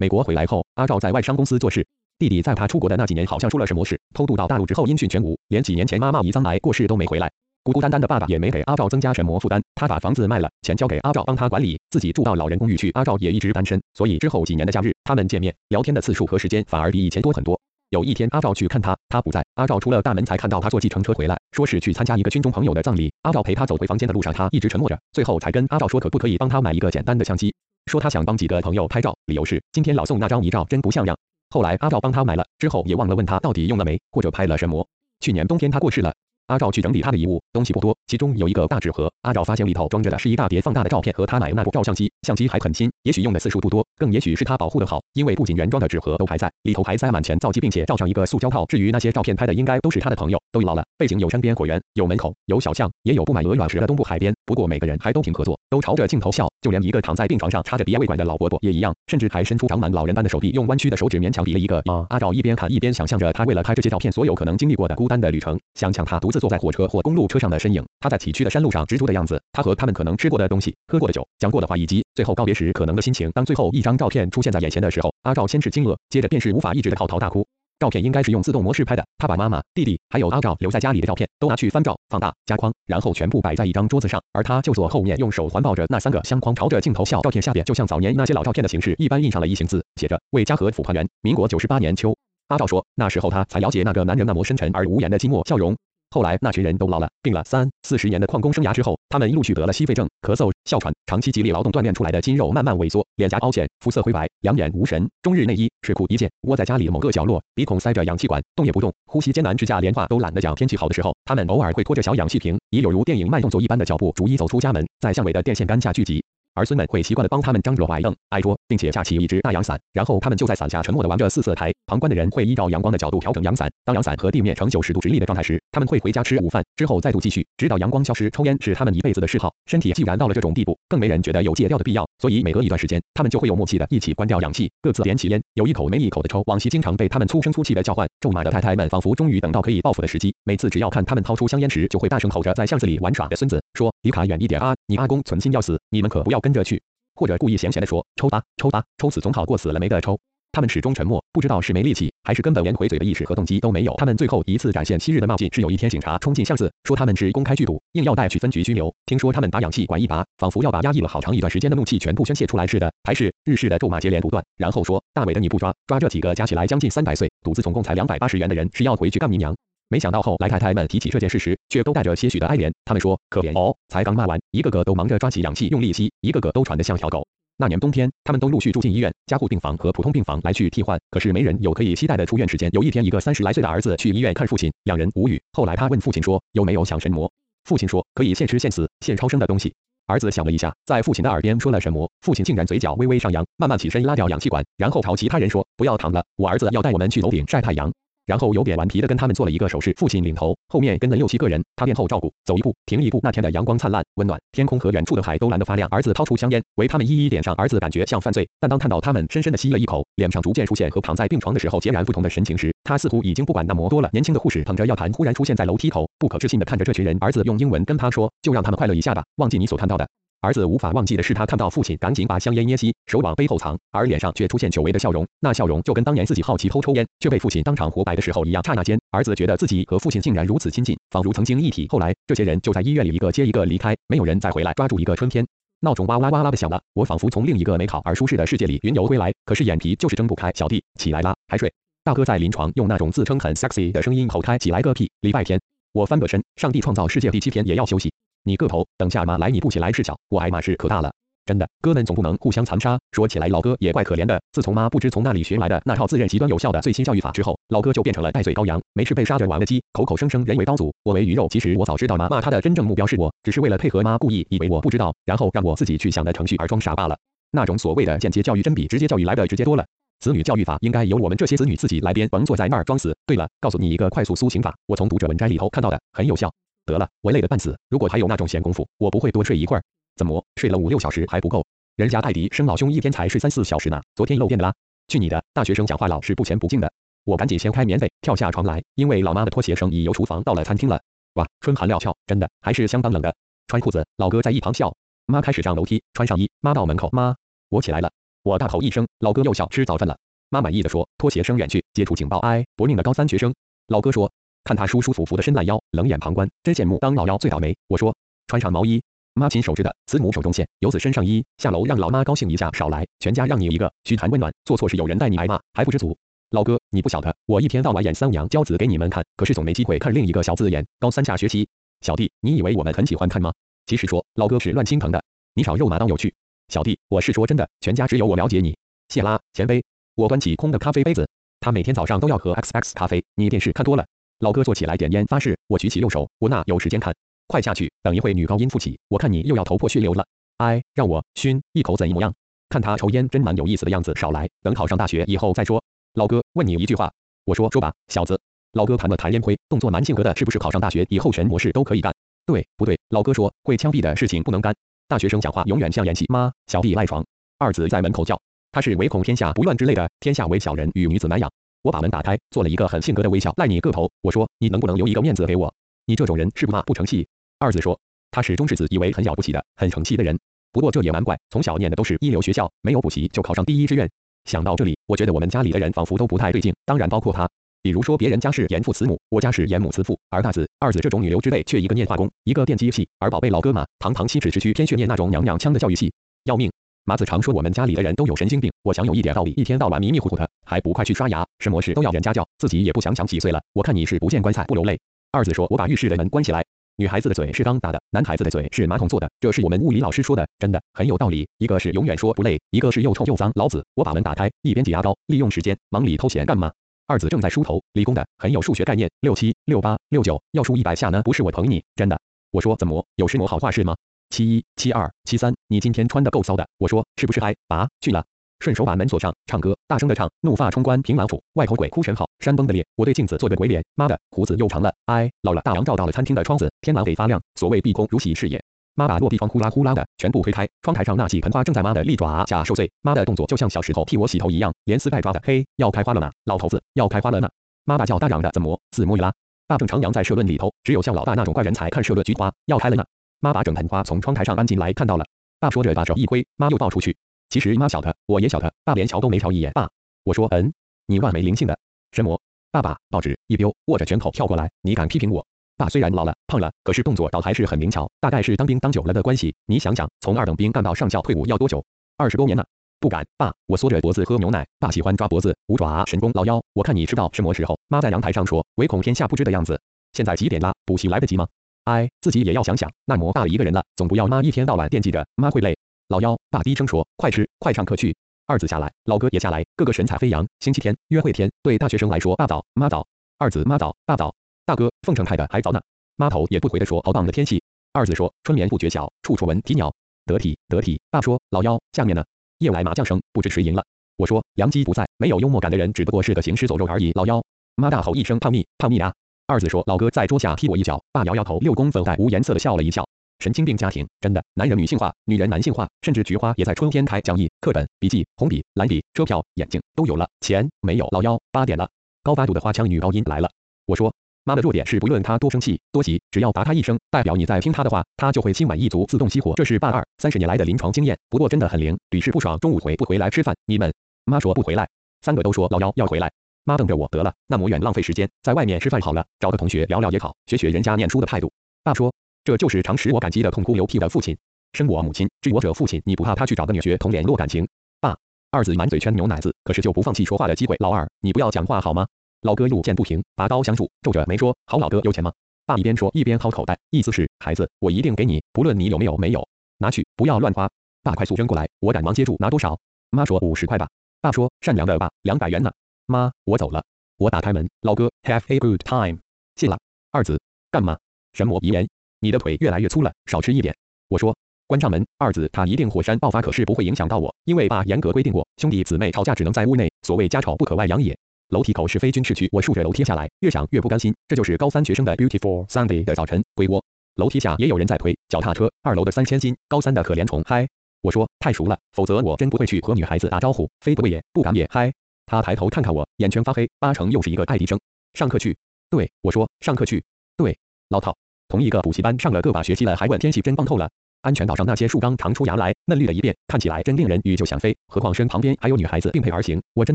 [0.00, 1.86] 美国回来后，阿赵在外商公司做事。
[2.18, 7.30] 弟弟在他出国的那几年好像出了什么事，偷渡到大陆之后音讯全无，连几年前妈妈胰脏癌过世都没回来。
[7.62, 12.90] 孤孤单单的爸爸也没给阿赵增加什么负担，他把房子卖了，钱交给阿赵帮他管理，自己住到老人公寓去。
[12.92, 17.60] 阿赵也一直单身，所以之后几年的假日，他们见面聊天的次数和时间反而比以前多很多。
[17.90, 23.12] 有一天阿赵去看他，他不在，阿赵出了大门才看到他坐计程车回来，说是去参加一个军中朋友的葬礼。
[23.22, 27.52] 阿赵陪他走回房间的路上，他一直沉默着，最后才跟阿赵说可不可以帮他买一个简单的相机，
[27.86, 31.18] 说他想帮几个朋友拍照，理由是今天老宋那张遗照真不像样。
[31.50, 34.86] 后来阿赵帮他买了，之后也忘了问他到底用了没，或者拍了什么。
[35.18, 36.14] 去年冬天他过世了。
[36.50, 39.08] 阿赵去整理他的遗物，东西不多，其中有一个大纸盒。
[39.22, 48.66] 阿赵发现里头装着的是一大叠放大的照片和他买的那部照相机，相机还很新，也许用的次数不多，更也许是他保护的好，因为不仅原装的纸盒都还在，里头还塞满钱皂机，并且罩上一个塑胶套。
[48.66, 50.82] 至于那些照片拍的，应该都是他的朋友，都老了。
[50.98, 54.34] 背景有山边果园，有门口，有小巷，也有布满鹅卵石的东部海边。
[54.44, 62.04] 不过每个人还都挺合作，都朝着镜头笑，就连一个躺在病床上插着鼻胃管的老伯伯也一样，甚至还伸出长满老人斑的手臂，用弯曲的手指勉强比了一个啊。
[62.08, 67.20] 阿赵一边看一边想象着他为了拍这些照片所有可能经历过的孤单的旅程，想想他独自坐在火车或公路。
[67.30, 73.30] 车上的身影，他在崎岖的山路上执着的样子，他和他们可能吃过的东西、喝过的酒、讲过的话，以及最后告别时可能的心情。
[73.30, 77.46] 当最后一张照片出现在眼前的时候，阿赵先是惊愕，接着便是无法抑制的嚎啕大哭。
[77.78, 87.20] 照片应该是用自动模式拍的，他把妈妈、弟弟还有阿赵留在家里的照片都拿去翻照、放大、加框，然后全部摆在一张桌子上，而他就坐后面，用手环抱着那三个相框，朝着镜头笑。
[87.22, 92.16] 照片下边就像早年那些老照片的形式一般，印上了一行字，写着“为家和府团圆，民国九十八年秋”。
[92.48, 95.76] 阿赵说，那时候他才了解那个男人那么深沉而无言的寂寞笑容。
[96.12, 110.52] 后来那群人都老了，病了三四十年的矿工生涯之后，他们陆续得了矽肺症、咳嗽、哮喘，长期激烈劳动锻炼出来的筋肉慢慢萎缩，脸颊凹陷，肤色灰白，两眼无神，终日内衣睡裤一件，窝在家里某个角落，鼻孔塞着氧气管，动也不动，呼吸艰难，之下连话都懒得讲。
[110.56, 116.24] 天气好的时候，他们偶尔会拖着小氧气瓶，以有如电影慢动作一般的脚步，逐一走出家门，在巷尾的电线杆下聚集。
[116.54, 121.72] 儿孙们会习惯地帮他们张罗矮凳、矮桌，并且架起一只大阳伞，然后他们就在伞下沉默地玩着四色台。
[121.86, 128.30] 旁观的人会依照阳光的角度调整阳伞，当阳伞和地面呈九十度直立的状态时，他们会回家吃午饭，之后再度继续，直到阳光消失。
[128.30, 136.42] 抽烟是他们一辈子的嗜好，身体既然到了这种地步，更没人觉得有戒掉的必要，所以每隔一段时间，他们就会有默契的一起关掉氧气，各自点起烟，有一口没一口的抽。
[136.46, 140.34] 往昔经常被他们粗声粗气的叫唤、咒骂的太太们，仿佛终于等到可以报复的时机。
[140.44, 146.82] 每次只要看他们掏出香烟时，就会大声吼着在巷子里玩耍的孙子说：“离卡远一点啊，你阿公存心要死，你们可不要跟着去。”
[147.14, 150.18] 或者故意闲闲的说：“抽吧，抽吧，抽死总好过死了没得抽。”
[150.52, 153.94] 他们始终沉默，不知道是没力气，还是根本连回嘴的意识和动机都没有。
[153.98, 158.92] 他们最后一次展现昔日的冒进，是有一天警察冲进巷子，说他们是公开聚赌，硬要带去分局拘留。
[159.06, 164.44] 听说他们打氧气管一拔，仿佛要把压抑了好长一段时间的怒气全部宣泄出来似的，还是日式的咒骂接连不断。
[164.56, 169.54] 然后说：“大伟的你不抓，抓这几个加起来将近三百岁，赌资总共才两百八十元的人是要回去干你娘。”
[169.90, 172.70] 没想到后来太太们提起这件事时，却都带着些许的哀怜。
[172.84, 177.26] 他们说：“可怜哦，才刚骂完，一个个都忙着抓起氧气用力吸，一个个都喘得像条狗。”
[177.58, 182.70] 那年冬天，他们都陆续住进医院、加护病房和普通病房来去替换，可是没人有可以期待的出院时间。
[182.72, 185.42] 有一天，一个三十来岁的儿子去医院看父亲，两人无语。
[185.54, 187.28] 后来他问父亲说：“有没有想神魔？”
[187.66, 189.74] 父亲说：“可以现吃现死、现超生的东西。”
[190.06, 197.92] 儿子想了一下，在父亲的耳边说了什么，父亲竟然嘴角微微上扬，慢慢起身拉掉氧气管，然后朝其他人说：“不要躺了，我儿子要带我们去楼顶晒太阳。”
[198.30, 203.18] 然后有点顽皮的跟他们做了一个手势，父亲领头，后面跟了六七个人，他便后照顾，走一步停一步。
[203.24, 205.88] 那天的阳光灿烂温暖，天空和远处的海都蓝得发亮。
[205.90, 207.52] 儿子掏出香烟，为他们一一点上。
[207.56, 214.08] 儿子感觉像犯罪，但当看到他们深深的吸了一口，脸上逐渐出现和躺在病床的时候截然不同的神情时，他似乎已经不管那么多了。
[214.12, 217.18] 年轻的护士捧着药盘忽然出现在楼梯口，不可置信的看着这群人。
[217.20, 220.08] 儿子用英文跟他说：“就让他们快乐一下吧，忘记你所看到的。”
[220.40, 225.26] 儿子无法忘记的是，他看到父亲赶紧把香烟捏熄，手往背后藏，而脸上却出现久违的笑容。
[225.40, 228.64] 那笑容就跟当年自己好奇偷抽烟，却被父亲当场活埋的时候一样。
[228.64, 231.86] 刹那间，儿子觉得自己和父亲竟然如此亲近，仿如曾经一体。
[231.90, 235.46] 后来，这些人就在医院里一个接一个离开，没有人再回来抓住一个春天。
[235.80, 240.50] 闹钟哇哇哇啦的响了，我仿佛从另一个美好而舒适的世界里云游归来，可是眼皮就是睁不开。
[240.54, 241.70] 小弟，起来啦，还睡？
[242.02, 245.10] 大哥在临床用那种自称很 sexy 的声音吼开：“起来个屁！
[245.20, 245.60] 礼拜天，
[245.92, 248.10] 我翻个身，上帝创造世界第七天也要休息。”
[248.44, 251.12] 你个头，等下妈来你不起来是小，我挨骂是可大了。
[251.46, 252.96] 真的，哥们总不能互相残杀。
[253.10, 254.40] 说起来，老哥也怪可怜的。
[254.52, 261.48] 自从妈不知从哪里学来的那套自认极端有效的最新教育法之后，老哥就变成了带嘴羔羊，没事被杀着玩的鸡，口口声声人为刀俎，我为鱼肉。
[261.50, 267.18] 其实我早知道妈骂他的真正目标是我，只是为了配合妈，故意以为我不知道，然后让我自己去想的程序而装傻罢了。
[267.50, 269.84] 那种所谓的间接教育，真比直接教育来的直接多了。
[270.20, 273.16] 子女教育法应该由我们这些子女自己来编，甭坐在那儿装死。
[273.26, 276.52] 对了，告诉你一个快速苏醒法，我从读者文摘里头看到的，很有效。
[276.90, 277.78] 得了，我累得半死。
[277.88, 279.82] 如果还有那种闲工夫，我不会多睡一会儿。
[280.16, 281.64] 怎么睡了五六小时还不够？
[281.96, 284.00] 人家艾迪生老兄一天才睡三四小时呢。
[284.14, 284.74] 昨天漏电的啦。
[285.08, 285.42] 去你的！
[285.52, 286.90] 大学生讲话老是不前不进的。
[287.24, 291.00] 我赶紧掀开棉被，跳下床来，因为老妈的拖鞋声已由厨房到了餐厅了。
[291.34, 293.34] 哇，春寒料峭，真的还是相当冷的。
[293.66, 294.94] 穿裤子，老哥在一旁笑。
[295.26, 296.48] 妈开始上楼梯，穿上衣。
[296.60, 297.34] 妈到门口，妈，
[297.68, 298.10] 我起来了。
[298.42, 300.16] 我大吼一声，老哥又笑吃早饭了。
[300.48, 302.38] 妈满意的说，拖鞋声远去，接触警报。
[302.38, 303.52] 哎，搏命的高三学生。
[303.88, 304.30] 老哥说，
[304.64, 306.98] 看他舒舒服服的伸懒腰，冷眼旁观，真羡慕。
[306.98, 307.76] 当老幺最倒霉。
[307.88, 308.14] 我说，
[308.46, 309.02] 穿上毛衣。
[309.32, 311.44] 妈亲手织的，慈母手中线，游子身上衣。
[311.58, 316.16] 下楼让老妈高兴一下，少来，全家让你一个，嘘寒问暖，做错事有人带你挨骂，还不知足。
[316.50, 320.84] 老哥，你不晓得，我一天到晚演三娘教子给你们看，可是总没机会看另一个小子演。
[320.98, 321.68] 高三下学期，
[322.00, 323.52] 小弟，你以为我们很喜欢看吗？
[323.86, 325.22] 其实说，老哥是乱心疼的。
[325.54, 326.34] 你少肉麻当有趣，
[326.68, 328.76] 小弟，我是说真的，全家只有我了解你。
[329.08, 329.82] 谢啦，前辈。
[330.16, 331.28] 我端起空的咖啡杯子，
[331.60, 333.24] 他每天早上都要喝 XX 咖啡。
[333.36, 334.04] 你电视看多了。
[334.40, 335.56] 老哥坐起来点烟发誓。
[335.68, 337.14] 我举起右手，我那有时间看？
[337.46, 340.26] 快下去，等一会女高音复起，我看你又要头破血流了。
[340.56, 342.32] 哎，让我熏一口怎么样？
[342.70, 345.82] 看他抽烟真蛮有意思的样子，少来，等考上大学以后再说。
[346.14, 347.12] 老哥问你一句话，
[347.44, 348.40] 我说说吧，小子。
[348.72, 352.14] 老哥弹了弹烟灰，动作蛮性格的，是不是考上大学以后全模式都可以干？
[352.46, 352.98] 对不对？
[353.10, 354.74] 老哥说会枪毙的事情不能干，
[355.06, 356.24] 大学生讲话永远像演戏。
[356.28, 357.22] 妈，小弟赖床。
[357.58, 358.40] 二子在门口叫，
[358.72, 361.50] 他是唯恐天下不乱之类的，天下为小人与女子难养。
[361.82, 364.10] 我把门打开，做了一个很性格的微笑，赖你个头。
[364.22, 365.72] 我说你能不能留一个面子给我？
[366.06, 367.26] 你这种人是不骂不成器。
[367.58, 367.98] 二子说
[368.30, 370.38] 他始终是自以为很了不起的，很成器的人。
[370.72, 374.08] 不过这也难怪，从小念的都是一流学校，没有补习就考上第一志愿。
[374.44, 377.48] 想到这里，我觉得我们家里的人仿佛都不太对劲，当然包括他。
[377.82, 386.12] 比如说别人家是严父慈母，我家是严母慈父，而大子、二子这种女流之辈，却一个念化工，一个电机系，而宝贝老哥嘛，堂堂七尺之躯，偏去念那种娘娘腔的教育系，
[386.44, 386.70] 要命！
[387.10, 393.60] 麻子常说我们家里的人都有神经病，我想有一点道理，一天到晚迷迷糊糊的，还不快去刷牙，什么事都要人家教，自己也不想想几岁了。
[393.72, 394.96] 我看你是不见棺材不流泪。
[395.32, 396.64] 二子说，我把浴室的门关起来。
[396.98, 401.48] 女孩子的嘴是钢打的，男孩子的嘴是马桶做的，这是我们物理老师说的，真的很有道理。
[401.58, 403.50] 一个是永远说不累，一个是又臭又脏。
[403.56, 406.70] 老子，我把门打开，一边挤牙膏，利用时间忙里偷闲干嘛？
[407.08, 409.10] 二子正在梳头，理工的，很有数学概念。
[409.20, 412.20] 六七六八六九，要梳一百下呢，不是我捧你，真的。
[412.52, 413.96] 我说怎么有什么好话是吗？
[414.30, 416.66] 七一七二七三，你今天穿的够骚的。
[416.78, 417.54] 我说是不是嗨？
[417.66, 418.24] 拔去了。
[418.60, 420.30] 顺手把门锁上，唱歌，大声的唱。
[420.42, 422.86] 怒发冲冠，凭栏处，外头鬼哭神嚎，山崩的裂。
[422.94, 425.62] 我对镜子做个鬼脸，妈的，胡子又长了，哎，老了。
[425.62, 427.40] 大阳照到了餐厅的窗子，天蓝得发亮。
[427.54, 428.62] 所谓碧空如洗是也。
[428.94, 432.90] 妈把落地窗呼啦呼啦的全部推开，窗台上那几盆花正在妈的利爪下受罪。
[433.00, 435.40] 妈的动作就像小时候替我洗头一样，连丝带抓的。
[435.42, 437.48] 嘿，要开花了呢，老头子要开花了呢。
[437.84, 439.32] 妈大叫大嚷的，怎么自摸鱼啦？
[439.66, 443.04] 爸正常阳在社论里头，只有像老大那种怪人才看社论菊花要开了呢。
[443.40, 445.26] 妈把整盆花从窗台上搬进来，看到了。
[445.58, 447.16] 爸说着把手一挥，妈又抱出去。
[447.48, 449.72] 其实妈晓得，我也晓得，爸连瞧都没瞧一眼。
[449.72, 449.90] 爸，
[450.24, 450.72] 我说，嗯，
[451.06, 451.78] 你万没灵性的，
[452.12, 452.40] 神魔。
[452.70, 455.44] 爸爸，报纸一丢，握着拳头跳过来，你敢批评我？
[455.76, 459.54] 爸虽然老了，胖了，可是动作倒还是很灵巧，大概是当兵当久了的关系。
[459.66, 461.82] 你想想，从二等兵干到上校退伍要多久？
[462.16, 462.64] 二十多年呢。
[463.00, 464.66] 不敢，爸，我缩着脖子喝牛奶。
[464.78, 466.30] 爸喜欢抓脖子，五爪神功。
[466.34, 467.78] 老幺，我看你吃到什么时候？
[467.88, 469.80] 妈在阳台上说，唯恐天下不知的样子。
[470.12, 470.74] 现在几点啦？
[470.84, 471.48] 补习来得及吗？
[471.84, 475.76] 哎，自己也要想想，那么大一个人了，总不要妈一天到晚惦记着，妈会累。
[476.08, 478.14] 老幺，爸低声说：“快吃，快上课去。”
[478.46, 480.46] 二子下来，老哥也下来，个个神采飞扬。
[480.58, 483.06] 星期天，约会天，对大学生来说，爸早，妈早。
[483.38, 484.34] 二子妈早，爸早。
[484.66, 485.80] 大哥，奉城派的还早呢。
[486.16, 487.62] 妈头也不回的说：“好棒的天气。”
[487.92, 489.92] 二子说：“春眠不觉晓，处处闻啼鸟。”
[490.26, 491.00] 得体，得体。
[491.10, 492.24] 爸说：“老幺，下面呢？
[492.58, 493.84] 夜来麻将声，不知谁赢了。”
[494.18, 497.42] 我说：“良机不在，没有幽默感的人，只不过是个行尸走肉而已。”老幺，
[497.76, 499.14] 妈大吼一声：“胖蜜，胖蜜啊！”
[499.50, 503.04] 二子说：“老哥在桌下踢我一脚。”爸摇摇头，六宫粉黛无颜色的笑了一笑。
[503.40, 507.20] 神经病家庭，真的，男人女性化，女人男性化，甚至菊花也在春天开。
[507.20, 511.08] 讲义、课本、笔记、红笔、蓝笔、车票、眼镜都有了，钱没有。
[511.10, 511.88] 老幺，八点了。
[512.22, 513.50] 高八度的花腔女高音来了。
[513.86, 514.14] 我说，
[514.44, 519.52] 妈的弱点是不论她多生气、多急，只要答她一声，代表你在听她的话，她就会心满意足，自动熄火。
[519.56, 522.56] 这是爸二三十年来的临床经验，不过真的很灵，屡试不爽。
[522.60, 523.56] 中午回不回来吃饭？
[523.66, 523.92] 你们
[524.26, 524.88] 妈说不回来，
[525.22, 526.30] 三个都说老幺要回来。
[526.70, 531.52] 妈瞪着我，得了，那么远浪费时间，在外面吃饭好了，找个同学聊聊也好，学学人家念书的态度。
[531.82, 532.12] 爸说。
[532.42, 534.34] 这就是常使我感激的痛哭流涕的父亲，
[534.72, 536.00] 生我母亲，知我者父亲。
[536.06, 537.68] 你不怕他去找个女学童联络感情？
[538.00, 538.16] 爸，
[538.50, 540.74] 二子满嘴圈牛奶子，可是就不放弃说话的机会。
[540.78, 542.06] 老二，你不要讲话好吗？
[542.40, 545.30] 老哥路见不平，拔刀相助，皱着眉说：好老哥有钱吗？
[545.66, 549.46] 爸一边说一边掏口袋，意思是孩子，我一定给你，不论你有没有没有，
[549.76, 550.68] 拿去，不要乱花。
[551.02, 552.78] 爸快速扔过来，我赶忙接住，拿多少？
[553.10, 553.86] 妈说五十块吧。
[554.22, 555.70] 爸说善良的爸，两百元呢。
[556.10, 556.84] 妈，我走了。
[557.16, 559.18] 我打开门，老哥，Have a good time。
[559.56, 559.78] 谢了。
[560.10, 560.40] 二子，
[560.70, 560.98] 干嘛？
[561.32, 561.88] 神魔遗言。
[562.18, 563.74] 你的腿越来越粗了，少吃一点。
[564.08, 564.36] 我说，
[564.66, 571.16] 关上门，二子他一定火山爆发，可是不会影响到我，因为爸严格规定过，兄弟姊妹吵架只能在屋内，所谓家吵不可外扬也。
[571.48, 576.82] 楼梯口是非军事区，我竖着楼梯下来，越想越不甘心，这就是高三学生的 beautiful Sunday 的早晨，鬼窝。
[577.16, 580.68] 楼梯下也有人在推脚踏车，二楼的三千斤，高三的可怜虫，嗨。
[581.02, 584.92] 我说太熟了，否则我真不会去和女孩子打招呼，非不会也不敢也嗨。
[585.30, 587.78] 他抬头看看我，眼圈发黑，八成又是一个爱迪生。
[588.14, 588.56] 上课去。
[588.90, 590.02] 对，我说上课去。
[590.36, 590.58] 对，
[590.88, 591.16] 老套。
[591.46, 593.88] 同一个补习班上了个把学期了，还问天气真棒透了。
[594.22, 597.76] 安全岛上那些树刚长出芽来，嫩绿的一片，看起来真令人欲就想飞。
[597.86, 599.94] 何况身旁边还有女孩子并配而行，我真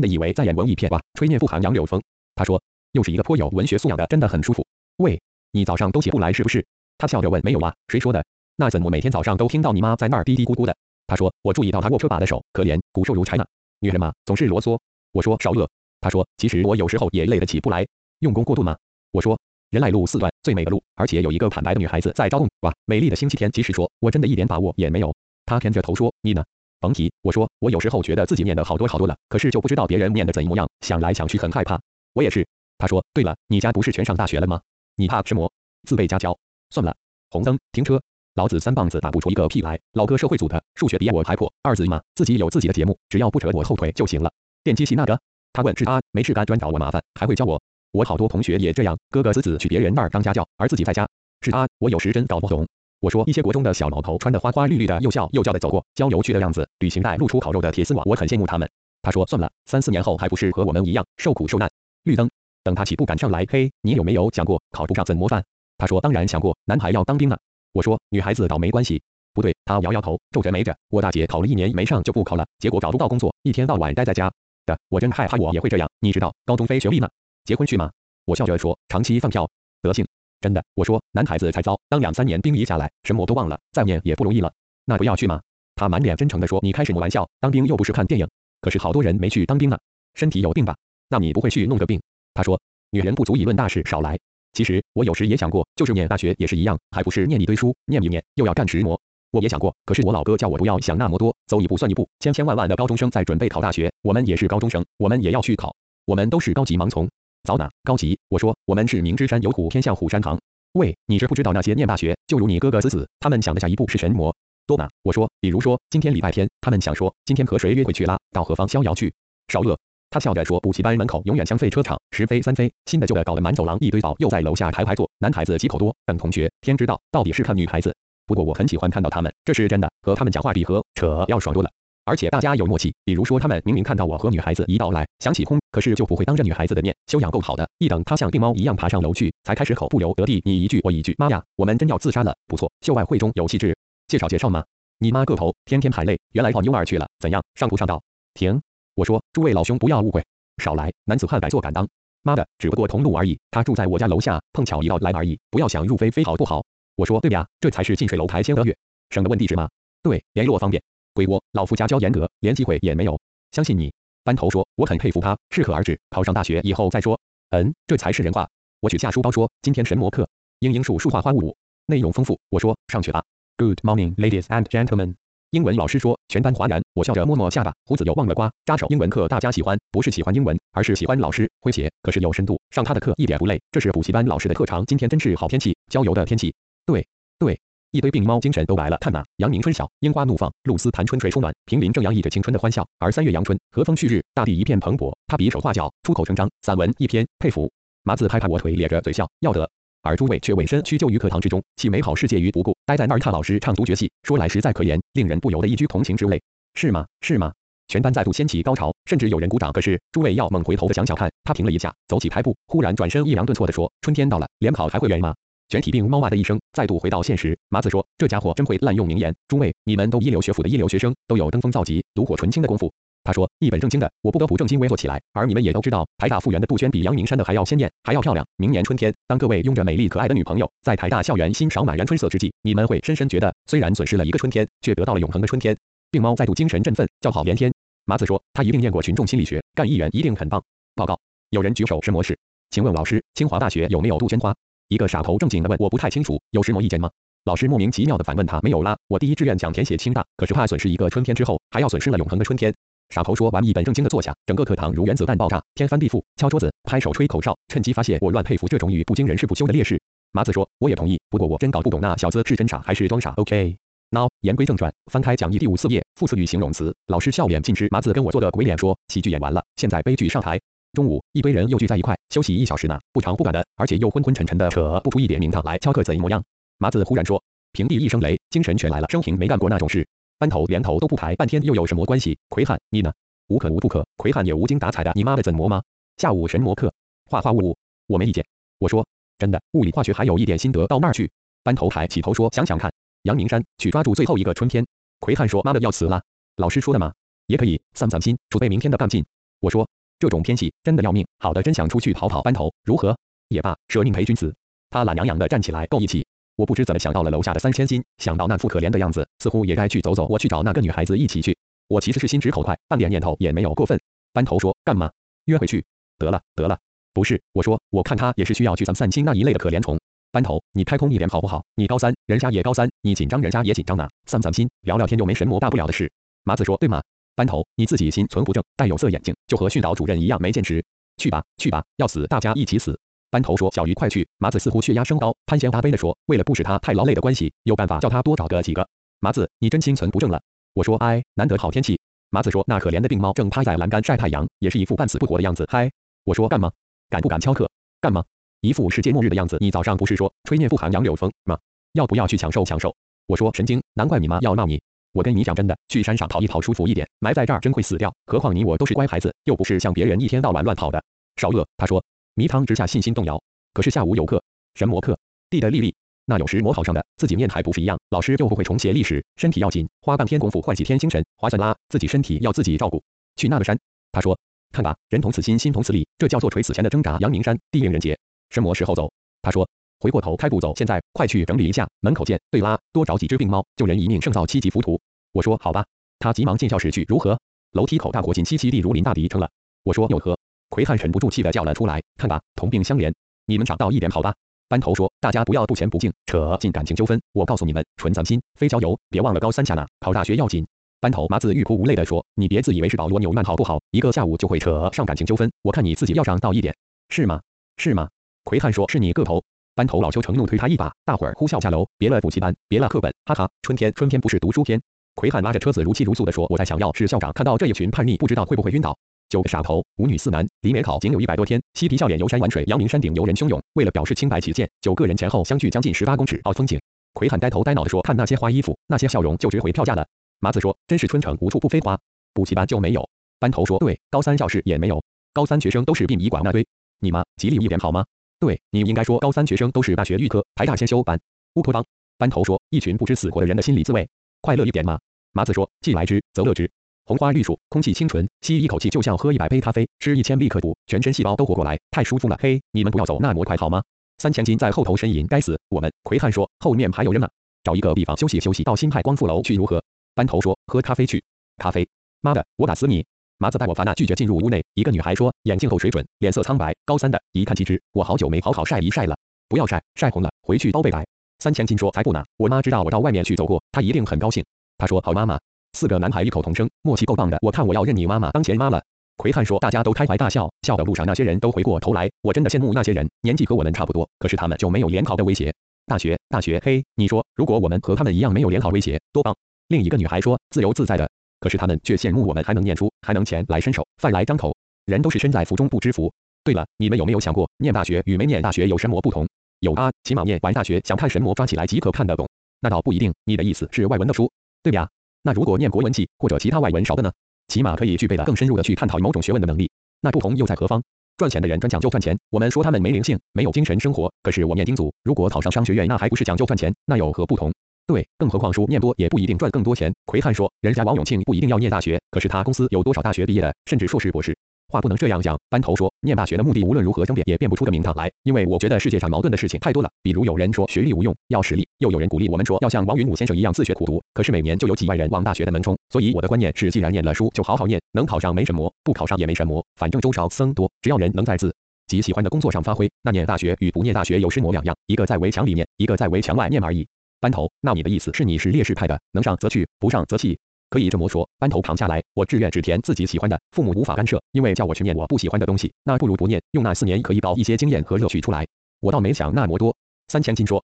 [0.00, 2.02] 的以为在演文艺片哇，吹面不寒杨柳风。
[2.34, 2.58] 他说，
[2.92, 4.66] 又是一个颇有文学素养的，真的很舒服。
[4.96, 5.20] 喂，
[5.52, 6.64] 你早上都起不来是不是？
[6.96, 7.42] 他笑着问。
[7.44, 8.24] 没有啊，谁说的？
[8.56, 10.74] 那怎么每天早上都听到你妈在那儿嘀嘀咕咕的？
[11.06, 13.44] 他说，我注意到他握车把的手，可怜，骨瘦如柴呢。
[13.80, 14.78] 女人嘛，总是啰嗦。
[15.16, 15.66] 我说少乐。
[15.98, 17.86] 他说，其实我有时候也累得起不来，
[18.18, 18.76] 用功过度吗？
[19.12, 22.46] 我说，人来路四段，最美的路，而且有一个坦白的女孩子在招供。
[22.60, 25.16] 哇，美丽的星期天，其实说，我真的一点把握也没有。
[25.46, 26.44] 他偏着头说，你呢？
[26.80, 27.10] 甭提。
[27.22, 31.80] 我说，我有时候觉得自己念的好多好多了，可是就不知道别人念的怎么样，想来想去很害怕。
[32.12, 32.46] 我也是。
[32.76, 34.60] 他说，对了，你家不是全上大学了吗？
[34.96, 35.50] 你怕什么？
[35.88, 36.38] 自备家教。
[36.68, 36.94] 算了。
[37.30, 38.02] 红灯，停车。
[38.34, 39.80] 老子三棒子打不出一个屁来。
[39.92, 41.50] 老哥社会组的，数学比我还破。
[41.62, 44.30] 二子嘛，自己有自己的节目，只要不扯我后腿就行了。
[44.66, 45.16] 电机系那个，
[45.52, 47.62] 他问是他，没事干专找我麻烦，还会教我。
[47.92, 51.08] 我好多同学也这样，哥哥姊姊去别人那儿当家教，而自己在家。
[51.40, 52.66] 是他，我有时真搞不懂。
[52.98, 58.68] 我说一些国中的小老头穿的花花绿绿的，又笑又叫的走过，郊游去的样子，旅行袋露出烤肉的铁丝网，我很羡慕他们。
[59.02, 61.70] 他说算了，三四年后还不是和我们一样受苦受难。
[62.02, 62.28] 绿灯，
[62.64, 65.44] 等他起步赶上来，嘿，你有没有想过考不上怎么办？
[65.78, 67.36] 他说当然想过，男孩要当兵呢。
[67.72, 69.00] 我说女孩子倒没关系。
[69.32, 70.74] 不对，他摇摇头，皱着眉着。
[70.88, 74.32] 我大姐考了一年没上就不考了，结果找不到工作，一天到晚待在家
[74.66, 74.78] 的。
[74.88, 75.90] 我真害怕我也会这样。
[76.00, 77.08] 你知道高中非学历吗？
[77.44, 77.90] 结婚去吗？
[78.24, 79.48] 我笑着说，长期放票，
[79.80, 80.06] 德性。
[80.40, 84.52] 真的，我说男孩子才糟，当两三年兵役下来，什么都忘了，再念也不容易了。
[84.84, 85.40] 那不要去吗？
[85.74, 87.28] 他满脸真诚地说，你开什么玩笑？
[87.40, 88.28] 当兵又不是看电影。
[88.60, 89.78] 可是好多人没去当兵呢，
[90.14, 90.76] 身体有病吧？
[91.08, 92.00] 那你不会去弄个病？
[92.34, 94.18] 他说，女人不足以论大事，少来。
[94.52, 99.00] 其实我有时也想过，就是念大学也是一样，还不是念一堆书，念一念又要干实模。
[99.36, 102.08] 我也想过，可是我老哥叫我不要想那么多，走一步算一步。
[102.20, 105.76] 千千万万的高中生在准备考大学，我们也是高中生，我们也要去考，
[106.06, 107.06] 我们都是高级盲从。
[107.44, 108.18] 早哪高级？
[108.30, 110.40] 我说我们是明知山有虎，偏向虎山行。
[110.72, 114.34] 喂，你知不知道那些念大学，就如你哥哥子子，他们想的下一步是神魔
[114.66, 114.88] 多呢？
[115.02, 118.18] 我说，比如说今天礼拜天，他们想说今天和谁约会去啦？
[118.32, 119.12] 到何方逍遥去？
[119.48, 119.78] 少乐。
[120.08, 125.10] 他笑着说：“补习班门口永远像废车场，十飞三飞，新的旧的搞得满走廊一堆宝，又在楼下排排坐。
[125.18, 127.94] 男孩子几口多，等同学，天知道到底是看女孩子。
[128.26, 131.70] 不过我很喜欢看到他们，这是真的，和他们讲话比和扯要爽多了。
[132.04, 141.14] 而且大家有默契，比如说他们明明看到我和女孩子一道来，想起空，可是就不会当着女孩子的面，修养够好的，一等他像病猫一样爬上楼去，才开始口不留得地你一句我一句。
[141.18, 142.34] 妈呀，我们真要自杀了！
[142.46, 144.64] 不错，秀外慧中有气质，介绍介绍吗？
[144.98, 148.00] 你妈个头，天天排累，原来泡妞儿去了，怎样，上不上道？
[148.34, 148.60] 停！
[148.94, 150.24] 我说，诸位老兄不要误会。”
[150.62, 151.88] 少来，男子汉百做敢当。
[152.22, 153.36] 妈的，只不过同路而已。
[153.50, 155.38] 他住在我家楼下，碰巧一道来而已。
[155.50, 156.64] 不要想入非非，好不好？
[156.96, 158.74] 我说对呀，这才是近水楼台先得月，
[159.10, 159.68] 省得问地址嘛？
[160.02, 160.82] 对，联络方便。
[161.12, 163.20] 鬼窝，老夫家教严格，连机会也没有。
[163.52, 163.92] 相信你。
[164.24, 167.20] 班头说，我很佩服他，适可而止，考上大学以后再说。
[167.50, 168.48] 嗯，这才是人话。
[168.80, 170.26] 我取下书包说，今天神魔课，
[170.60, 172.40] 英英数数画花物，内容丰富。
[172.48, 173.22] 我说上去吧。
[173.58, 175.16] Good morning, ladies and gentlemen.
[175.50, 176.82] 英文老师说，全班哗然。
[176.94, 178.86] 我笑着摸摸下巴，胡子又忘了刮，扎手。
[178.88, 182.58] 英文课大家喜欢，不是喜欢英文，而是喜欢老师诙谐，可是有深度。
[182.70, 184.84] 上他的课一点不累，这是补习班老师的特长。
[184.86, 186.54] 今天真是好天气，郊游的天气。
[186.86, 187.04] 对
[187.38, 188.96] 对，一堆病猫精神都来了。
[188.98, 192.86] 看呐，阳明春晓，樱花怒放，露丝潭春水初暖，平林正洋溢着青春的欢笑。
[192.98, 195.12] 而三月阳春，和风煦日，大地一片蓬勃。
[195.26, 197.70] 他比手画脚，出口成章，散文一篇，佩服。
[198.04, 199.68] 麻子拍拍我腿，咧着嘴笑，要得。
[200.02, 206.40] 而诸位却委身屈就于课堂之中，弃美好世界于不顾，待在那儿看老师唱独角戏，说来实在可怜，令人不由得一居同情之泪，
[206.74, 207.04] 是吗？
[207.20, 207.52] 是吗？
[207.88, 209.72] 全班再度掀起高潮，甚至有人鼓掌。
[209.72, 215.34] 可是诸位要猛回头的想想看，他停了一下，走起台步，忽然转身抑扬顿挫地说：“春天到了，联考还会远吗？”
[215.68, 217.58] 全体病猫哇的一声，再度回到现实。
[217.68, 222.92] 麻子说：“这家伙真会滥用名言。”诸位，你们都一流学府的一流学生，都有登峰造极、炉火纯青的功夫。
[223.24, 225.20] 他说：“一本正经的，我不得不正襟危坐起来。
[225.32, 228.46] 而你们也都知道，台大复原的杜鹃比阳明山的还要鲜艳，还要漂亮。
[228.56, 235.76] 明年春天，当各位拥着美丽可爱的女朋友，在台大校园欣赏满园春色之际，你们会深深觉得，虽然损失了一个春天，却得到了永恒的春天。”
[236.12, 237.72] 病猫再度精神振奋，叫好连天。
[238.04, 240.62] 麻子说：“他一定念过群众心理学，干议员一定很棒。”
[240.94, 241.18] 报告，
[241.50, 242.38] 有人举手是模式，
[242.70, 244.54] 请问老师，清华大学有没有杜鹃花？
[244.88, 247.10] 一个傻头正经的问：“我不太清楚，有什么意见吗？”
[247.44, 252.74] 老师莫名其妙的反问他：“没有啦，我第一志愿想填写清大，可是怕损失一个春天之后，还要损失了永恒的春天。”
[253.10, 260.00] 傻头说完，一本正经的坐下，整个课堂如原子弹爆炸，天翻地覆，敲桌子，拍手，吹口哨，趁机发泄我乱佩服这种语不惊人誓不休的烈士。
[260.32, 263.30] 麻子说，我也同意，不过我真搞不懂那小子是真傻还是装傻。
[263.36, 266.94] OK，now 言归正传，翻开讲义第五四页，副词语形容词。
[267.06, 270.60] 老师笑脸尽失，麻子跟我做的鬼脸说，喜剧演完了，现在悲剧上台。
[270.96, 276.42] 中午，一堆人又聚在一块，休息一小时呢，不长不短的，而且又昏昏沉沉的，扯不出一点名堂来，敲课怎么样？
[276.78, 280.08] 麻子忽然说，平地一声雷，精神全来了，生平没干过那种事。
[280.38, 282.38] 班头连头都不抬半天，又有什么关系？
[282.48, 283.12] 魁汉，你呢？
[283.48, 285.12] 无可无不可，魁汉也无精打采的。
[285.14, 285.82] 你妈的怎么吗？
[286.16, 286.90] 下午神魔课，
[287.26, 287.76] 画画物物，
[288.06, 288.42] 我没意见。
[288.78, 291.30] 我说真的，物理化学还有一点心得，到那儿去。
[291.62, 292.90] 班头抬起头说，想想看，
[293.24, 294.86] 阳明山去抓住最后一个春天。
[295.20, 296.22] 奎汉说：“妈的，要死了！
[296.56, 297.12] 老师说的吗？
[297.48, 299.22] 也可以散散心，储备明天的干劲。”
[299.60, 299.88] 我说
[300.18, 303.16] ：“这种天气真的要命，好的真想出去跑跑班头，如何？
[303.48, 304.54] 也罢，舍命陪君子。”
[304.90, 306.26] 他懒洋洋的站起来，够义气。
[306.56, 310.26] 我不知怎么想到了楼下的三千金，想到那副可怜的样子，似乎也该去走走。
[310.28, 311.56] 我去找那个女孩子一起去。
[311.88, 314.00] 我其实是心直口快，半点念头也没有过分。
[314.32, 315.10] 班头说：“干嘛？
[315.44, 315.84] 约回去？
[316.18, 316.78] 得了，得了。”
[317.12, 319.98] 不是，我说，我看他也是需要去散散心那一类的可怜虫。
[320.32, 321.64] 班头，你开空一点好不好？
[321.74, 324.08] 你高三，人家也高三，你紧张，人家也紧张呢。
[324.26, 326.10] 散散心，聊聊天又没什么大不了的事。
[326.44, 327.02] 麻子说，对吗？
[327.36, 330.82] 班头，你自己心存不正，戴有色眼镜，就和训导主任一样没见识。
[331.18, 332.98] 去吧，去吧，要死大家一起死。
[333.30, 334.26] 班头说，小鱼快去。
[334.38, 338.88] 麻子似乎血压升高，攀肩搭背地说，为了不使他太劳累的关系，有办法叫他多找个几个。
[339.20, 340.40] 麻子，你真心存不正了。
[340.72, 342.00] 我说，哎，难得好天气。
[342.30, 345.66] 麻子说，那可怜的病猫正趴在栏杆晒太阳，也是一副半死不活的样子。
[345.70, 345.90] 嗨，
[346.24, 346.72] 我说干吗？
[347.10, 347.70] 敢不敢敲课？
[348.00, 348.24] 干吗？
[348.62, 349.58] 一副世界末日的样子。
[349.60, 351.58] 你早上不是说吹面不寒杨柳风吗？
[351.92, 352.96] 要不要去享受享受？
[353.26, 354.80] 我说神经，难怪你妈要骂你。
[355.16, 358.14] 我跟你讲真的，去山上跑一跑舒服一点，埋在这儿真会死掉。
[358.26, 361.02] 何况你我都是乖孩子，又不是像别人一天到晚乱跑的。
[361.36, 361.66] 少饿。
[361.78, 362.04] 他说，
[362.34, 363.42] 迷汤之下信心动摇。
[363.72, 364.42] 可是下午有课，
[364.74, 365.18] 神魔课，
[365.48, 365.94] 地的丽丽，
[366.26, 367.98] 那有时魔考上的，自己念还不是一样？
[368.10, 371.74] 老师又不会重写历史，身体要紧，花半天功夫换几天精神，划算啦。
[371.88, 373.02] 自己身体要自己照顾。
[373.36, 373.78] 去那个山。
[374.12, 374.38] 他说。
[374.72, 377.16] 看吧，人同此心，心同此理，这叫做垂死前的挣扎。
[377.20, 378.18] 阳明山，地灵人杰，
[378.50, 379.10] 什么时候走？
[379.40, 379.66] 他说，
[380.00, 380.74] 回过头开步走。
[380.76, 382.38] 现在快去整理一下，门口见。
[382.50, 385.00] 对啦，多找几只病猫，救人一命胜造七级浮屠。
[385.36, 385.84] 我说好吧。
[386.18, 387.04] 他急忙进教室去。
[387.06, 387.38] 如何？
[387.72, 389.46] 楼梯口大火紧凄凄地如临大敌，成了。
[389.84, 390.38] 我说又何？
[390.70, 392.02] 奎汉沉不住气的叫了出来。
[392.16, 393.12] 看吧，同病相怜，
[393.44, 394.34] 你们长道一点好吧。
[394.66, 397.20] 班头说，大家不要不前不敬，扯进感情纠纷。
[397.34, 398.98] 我告诉你们，纯咱心，非交友。
[399.10, 400.66] 别忘了高三下呢，考大学要紧。
[401.00, 403.78] 班头麻子欲哭无泪地说：“你别自以为是保罗纽曼好不好？
[403.90, 406.74] 一个下午就会扯上感情纠纷，我看你自己要上道一点，
[407.10, 407.42] 是吗？
[407.76, 408.08] 是吗？”
[408.44, 409.44] 奎汉说：“是你个头。”
[409.76, 413.50] 班头老邱承怒推他一把，大伙儿呼啸下楼，别了补习班，别了课本，哈哈！
[413.60, 414.80] 春天，春天不是读书天。
[415.16, 418.96] 奎汉拉着车子如泣如诉地说：“我在想要是校长看到这一群叛逆，不知道会不会晕倒。”
[419.30, 423.58] 九个傻头，五女四男，离联考仅有一百多天，嬉皮笑脸游山玩水，阳明山顶游人汹涌。
[423.72, 426.78] 为了表示清白起见，九个人前后相距将近十八公尺，好风景。
[427.14, 430.06] 奎汉呆头呆脑地说：“看那些花衣服，那些笑容，就值回票价了。”
[430.38, 431.98] 麻子说：“真是春城无处不飞花，
[432.34, 433.08] 补习班就没有。”
[433.40, 435.02] 班头说：“对，高三教室也没有，
[435.32, 436.66] 高三学生都是殡仪馆那堆。
[437.00, 438.04] 你妈吉利一点好吗？
[438.38, 441.18] 对你应该说高三学生都是大学预科，台大先修班。
[441.54, 441.82] 乌托邦。”
[442.18, 444.08] 班头说：“一群不知死活的人的心理滋味，
[444.46, 444.96] 快乐一点吗？”
[445.34, 446.70] 麻子说：“既来之，则乐之。
[447.04, 452.38] 红花绿树，空气清纯，吸一口气就像喝一百杯咖啡，吃一千粒克补，全身细胞都活过来，太舒服了。
[452.40, 453.82] 嘿，你们不要走那么快好吗？”
[454.18, 457.28] 三千金在后头呻吟：“该死，我们。”奎汉说：“后面还有人呢，
[457.64, 459.82] 找一个地方休息休息，到新派光复楼去如何？”
[460.14, 461.22] 班头说：“喝咖啡去。”
[461.58, 461.86] 咖啡，
[462.20, 463.04] 妈的，我打死你！
[463.38, 464.64] 麻子带我发那拒绝进入屋内。
[464.74, 469.16] 一个女孩说：“眼镜后水准，脸色苍白，高三的，一看即知。”我好久没好好晒一晒了，
[469.48, 471.06] 不要晒，晒红了，回去包被改。
[471.38, 474.44] 三千金说：“才不呢，我妈知道我到外面去走过，她一定很高兴。”
[474.78, 475.38] 她说：“好妈妈。”
[475.74, 477.38] 四个男孩异口同声，默契够棒的。
[477.42, 478.82] 我看我要认你妈妈当前妈了。
[479.18, 485.52] 奎汉说：“大家都开怀大笑，笑的路上那些人都回过头来，我真的羡慕那些人，年纪和我们差不多，可是他们就没有联考的威胁。
[485.86, 489.36] 大学，大学，嘿，你说，如果我们和他们一样没有联考威胁，多棒！”
[489.68, 491.08] 另一个女孩说：“自由自在的，
[491.40, 494.54] 可是他们却羡慕我们还能念书，还能钱来伸手，饭来张口。
[494.86, 496.12] 人都是身在福中不知福。
[496.44, 499.26] 对了，你们有没有想过，念大学与没念大学有什么不同？
[499.66, 502.28] 有啊，起码念完大学想看神魔抓起来即可看得懂。
[502.60, 504.30] 那倒不一定，你的意思是外文的书，
[504.62, 504.88] 对呀？
[505.22, 507.10] 那如果念国文系或者其他外文少的呢？
[507.48, 509.68] 起码可以具备了更深入的去探讨某种学问的能力。
[510.00, 510.80] 那不同又在何方？
[511.16, 514.12] 赚钱的人专讲究赚钱，我们说他们没灵性，没有精神生活。
[514.22, 516.72] 可是我念丁祖，如果考上商学院，那还不是讲究赚钱？
[516.84, 517.52] 那有何不同？”
[517.88, 519.92] 对，更何况书念多也不一定赚更多钱。
[520.04, 524.35] 奎汉说，人家王永庆不一定要念大学，可是他公司有多少大学毕业的，甚至硕士博士？
[524.68, 525.38] 话不能这样讲。
[525.48, 529.90] 班头说，念大学的目的无论如何争辩也辩不出个名堂来，因为我觉得世界上矛盾的事情太多了。
[530.02, 534.02] 比如有人说学历无用，要实力；又有人鼓励我们说要像王云武先生一样自学苦读。
[534.14, 541.54] 可是每年就有几万人往大学的门冲，所以我的观念是，既然念了书，就好好念，能考上没什么，不考上也没什么，反正周少僧多，只要人能在自
[541.86, 544.76] 己喜欢的工作上发挥，那念大学与不念大学有什么两样？
[544.86, 546.86] 一个在围墙里念，一个在围墙外念而已。
[547.20, 550.38] 班头，那你的意思是你是劣势派的，能上则去，不上则弃？
[550.76, 551.26] 可以这么说。
[551.38, 558.46] 班头扛下来，我志愿只填自己喜欢的，父母无法干涉，因为叫我去念我不喜欢的东西，那不如不念，用那四年可以搞一些经验和乐趣出来。
[558.80, 559.74] 我倒没想那么多。
[560.08, 560.62] 三千金说，